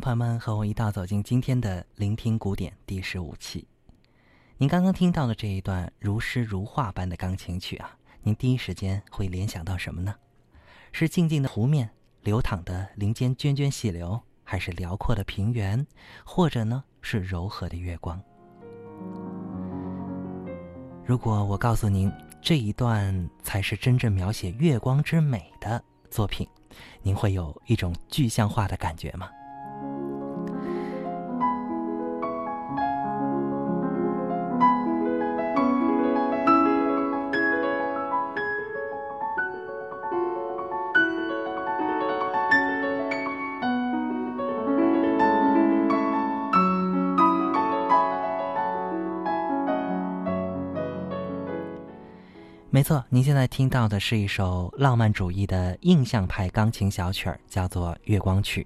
[0.00, 3.66] 朋友们和我一道走进今天的《聆听古典》第十五期。
[4.56, 10.14] 您刚刚听到的这一段如诗如画般的钢琴曲啊，您第一时间会联想到什么呢？
[10.92, 11.90] 是静静的湖面，
[12.22, 15.86] 流淌的林间涓涓细流，还是辽阔的平原，
[16.24, 18.20] 或者呢是柔和的月光？
[21.04, 26.46] 如果我告诉您这一段才是真正描写月光之美的作品，
[27.02, 29.30] 您会有一种具象化的感觉吗？
[52.78, 58.64] 没错，您现在听到的是一首浪漫主义的印象派钢琴小曲儿，叫做《月光曲》。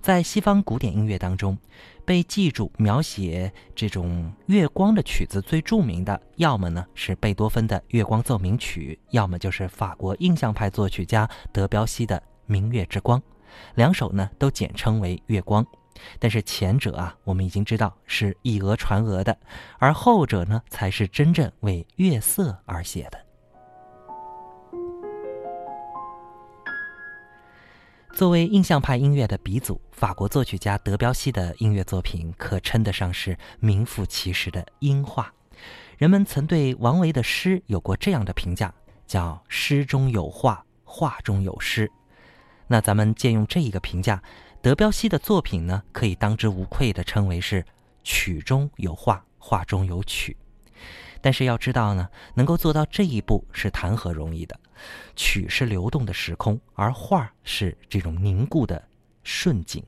[0.00, 1.58] 在西方古典音乐当中，
[2.06, 12.16] 被记住描写这种月光的曲子最著名的，要么呢是贝多芬的《月光奏鸣曲》，要么就是法国印象派作曲家德彪西的
[12.46, 13.20] 《明月之光》。
[13.74, 15.62] 两首呢都简称为《月光》，
[16.18, 19.36] 但是前者啊，我们已经知道是以讹传讹的，
[19.78, 23.22] 而后者呢才是真正为月色而写的。
[28.14, 35.34] 作为印象派音乐的鼻祖，法国作曲家德彪西的音乐作品可称得上是名副其实的音画。
[35.98, 38.72] 人们曾对王维的诗有过这样的评价，
[39.04, 41.90] 叫“诗中有画，画中有诗”。
[42.68, 44.22] 那咱们借用这一个评价，
[44.62, 47.66] 德彪西的作品呢，可以当之无愧地称为是
[48.04, 50.36] “曲中有画，画中有曲”。
[51.20, 54.56] 但是要知道呢，能够做到这一步是谈何容易的。
[55.16, 58.88] 曲是流动的时空，而画是这种凝固的
[59.22, 59.84] 瞬景。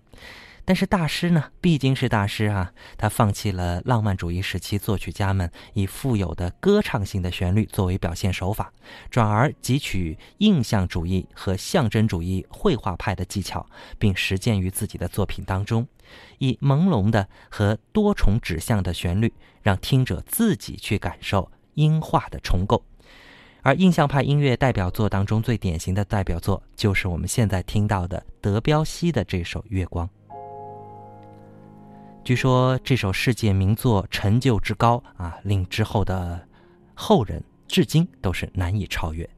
[0.68, 8.72] 但是大师呢，毕竟是大师啊，他放弃了浪漫主义时期作曲家们以富有的歌唱性的旋律作为表现手法，
[9.08, 13.64] 转而汲取印象主义和象征主义绘画派的技巧，
[13.96, 15.86] 并实践于自己的作品当中，
[16.38, 19.32] 以朦胧的和多重指向的旋律，
[19.62, 22.84] 让听者自己去感受音画的重构。
[23.66, 30.08] 而印象派音乐代表作当中最典型的代表作，就是我们现在听到的德彪西的这首《月光》。
[32.22, 36.40] 据说这首世界名作成就之高啊，令之后的
[36.94, 39.28] 后人至今都是难以超越。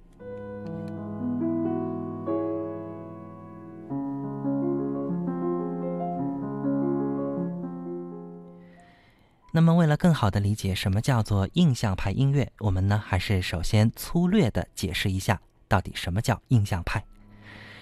[9.59, 17.05] 那么，为了更好的理解什么叫做印象派音乐，我们呢还是首先粗略的解释一下，到底什么叫印象派。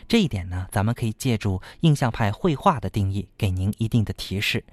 [0.09, 4.65] 这一点呢，咱们可以借助印象派绘画的定义，给您一定的提示。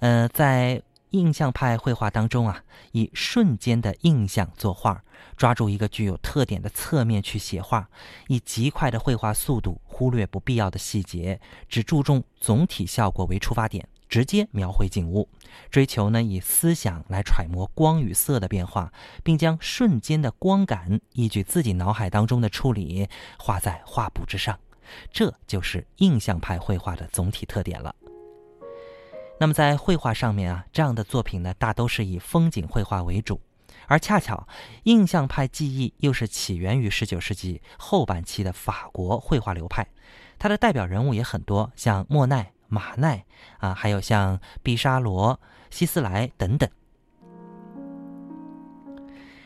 [0.00, 2.62] 呃，在印象派绘画当中啊，
[2.92, 5.02] 以瞬间的印象作画，
[5.38, 7.88] 抓住一个具有特点的侧面去写画，
[8.28, 13.88] 以极快的绘画速度，忽略不必要的细节，只注重总体效果为出发点。
[14.08, 15.28] 直接描绘景物，
[15.70, 18.92] 追求呢以思想来揣摩光与色的变化，
[19.22, 23.08] 并将瞬间的光感依据自己脑海当中的处理
[23.38, 24.58] 画在画布之上，
[25.10, 27.94] 这就是印象派绘画的总体特点了。
[29.38, 33.40] 那么在绘画上面啊，这样的作品呢大都是以风景绘画为主，
[33.86, 34.48] 而恰巧
[34.84, 39.86] 印象派技艺又是起源于19世纪后半期的法国绘画流派，
[40.38, 42.55] 它的代表人物也很多，像莫奈。
[42.68, 43.24] 马奈
[43.58, 45.40] 啊，还有像毕沙罗、
[45.70, 46.68] 希斯莱等等。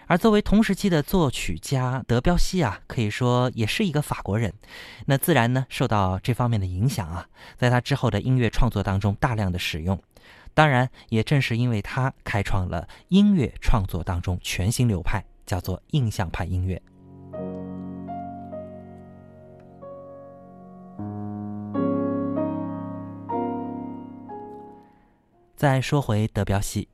[0.06, 4.52] 而作为同时期的作曲家德彪西啊，可以说也是一个法国人，
[5.06, 10.02] 那自然呢受到这方面的影响啊，在他之后的音乐创作当中大量的使用。
[10.52, 16.82] 当然，也正是因为他开创了音乐创作当中全新流派，叫做印象派音乐。
[25.60, 26.88] 再说回德彪西，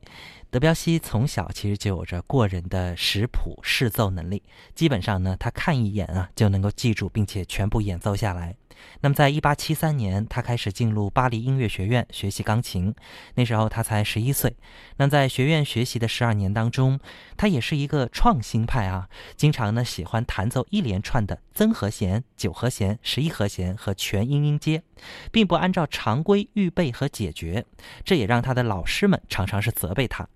[0.49, 4.43] 德彪西从小其实就有着过人的识谱试奏能力，
[4.75, 8.57] 基本上呢，他看一眼啊就能够记住，并且全部演奏下来。
[9.01, 12.93] 那么，在一八七三年，他开始进入巴黎音乐学院学习钢琴。
[13.35, 14.55] 那时候他才十一岁。
[14.97, 16.99] 那在学院学习的十二年当中，
[17.35, 24.83] 他也是一个创新派啊，经常呢喜欢弹奏一连串的增和弦、九和弦、十一和弦和全音音阶，
[25.31, 27.65] 并不按照常规预备和解决。
[28.03, 30.27] 这也让他的老师们常常是责备他。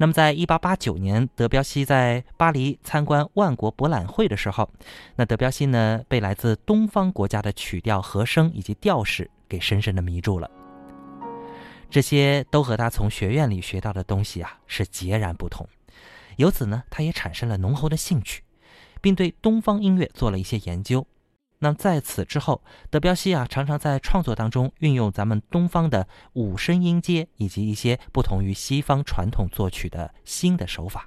[0.00, 4.66] 那么，在一八八九年，德彪西在巴黎参观万国博览会的时候，
[5.16, 10.50] 那德彪西呢被来自东方国家的曲调、和声以及调式给深深的迷住了。
[11.90, 15.68] 这些都和他从学院里学到的东西啊是截然不同。
[16.36, 18.42] 由此呢，他也产生了浓厚的兴趣，
[19.02, 21.06] 并对东方音乐做了一些研究。
[21.62, 31.06] 那在此之后，德彪西啊常常在创作当中运用咱们东方的五声音阶以及一些不同于西方传统作曲的新的手法。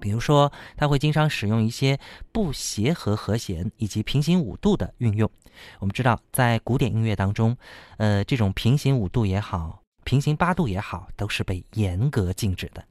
[0.00, 2.00] 比如说，他会经常使用一些
[2.32, 5.30] 不协和和弦以及平行五度的运用。
[5.78, 7.56] 我们知道，在古典音乐当中，
[7.98, 12.82] 呃，这种平行五度也好，平行八度也好，都是被严格禁止的。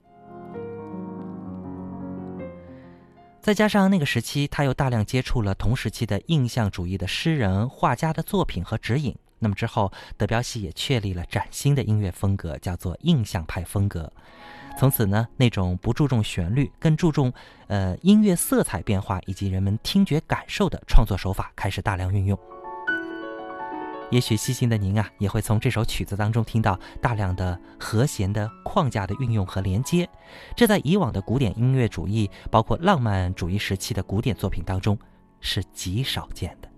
[3.41, 9.15] 再加上那个时期，他又大量接触了同时期的印象主义的诗人、画家的作品和指引。
[9.39, 14.13] 那么之后，德彪西也确立了崭新的音乐风格，叫做印象派风格。
[14.77, 17.33] 从此呢，那种不注重旋律，更注重
[17.65, 22.37] 呃音乐色彩变化以及人们听觉感受的创作手法开始大量运用。
[24.11, 30.07] 也许细心的您啊，也会从这首曲子当中听到大量的和弦的框架的运用和连接，
[30.55, 34.97] 这在以往的古典音乐主义，包括浪漫主义时期的古典作品当中
[35.39, 36.70] 是极少见的。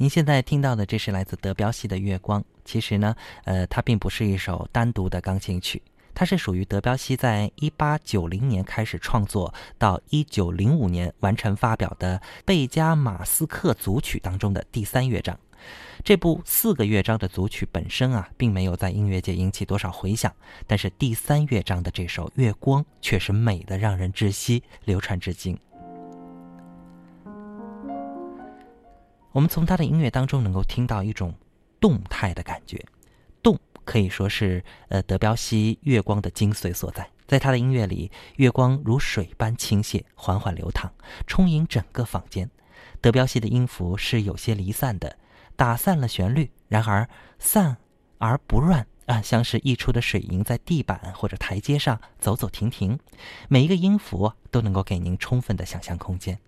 [0.00, 2.40] 您现在听到的，这是来自德彪西的《月光》。
[2.64, 3.14] 其实呢，
[3.44, 5.82] 呃，它并不是一首单独的钢琴曲，
[6.14, 15.38] 它是属于德彪西在一八九零年开始创作，到一九零五年完成发表的《贝加马斯克组曲》当中的第三乐章。
[16.02, 20.34] 这部四个乐章的组曲本身啊，并没有在音乐界引起多少回响，
[20.66, 25.58] 但是第三乐章的这首《月光》却是美的让人窒息，流传至今。
[29.32, 31.34] 我们从他的音乐当中能够听到一种
[31.78, 32.84] 动态的感觉，
[33.42, 37.08] 动可以说是呃德彪西月光的精髓所在。
[37.26, 40.90] 在他的音乐里，月光如水般倾泻，缓缓流淌，
[41.28, 42.50] 充盈整个房间。
[43.00, 45.16] 德彪西的音符是有些离散的，
[45.54, 47.08] 打散了旋律，然而
[47.38, 47.76] 散
[48.18, 52.98] 而不乱啊，像是溢出的水银在地板或者台阶上走走停停。
[53.48, 56.40] 每一个音符都能够给您充分的想象空间。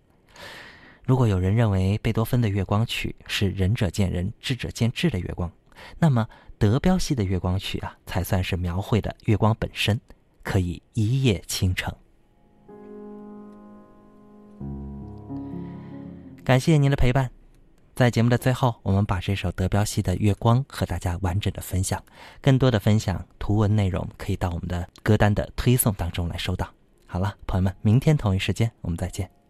[1.05, 5.51] 如果有人认为贝多芬的月光曲是仁者见仁，智者见智的月光，
[5.99, 6.29] 那么
[6.59, 10.01] 德彪西的月光曲啊，才算是描绘的月光本身。
[10.45, 11.95] 可以一夜倾城。
[16.43, 17.31] 感谢您的陪伴，
[17.95, 22.03] 在节目的最后，我们把这首德彪西的月光和大家完整的分享，
[22.41, 26.69] 更多的分享图文内容可以到我们的歌单的推送当中来收到。
[27.07, 29.42] 好了，朋友们，明天同一时间我们再见。